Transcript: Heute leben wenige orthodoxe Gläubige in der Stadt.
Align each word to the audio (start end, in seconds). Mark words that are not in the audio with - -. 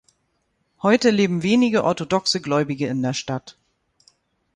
Heute 0.81 1.11
leben 1.11 1.43
wenige 1.43 1.83
orthodoxe 1.83 2.41
Gläubige 2.41 2.87
in 2.87 3.03
der 3.03 3.13
Stadt. 3.13 3.55